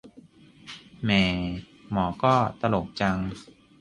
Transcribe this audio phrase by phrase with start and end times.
[1.03, 1.23] แหม่
[1.91, 3.17] หมอก็ ตลกจัง